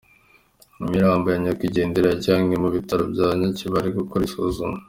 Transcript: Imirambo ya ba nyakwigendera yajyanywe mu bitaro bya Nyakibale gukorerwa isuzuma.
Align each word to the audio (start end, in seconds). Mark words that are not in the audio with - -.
Imirambo 0.81 1.27
ya 1.31 1.37
ba 1.37 1.41
nyakwigendera 1.43 2.07
yajyanywe 2.09 2.55
mu 2.63 2.69
bitaro 2.75 3.03
bya 3.13 3.27
Nyakibale 3.39 3.87
gukorerwa 3.97 4.25
isuzuma. 4.29 4.77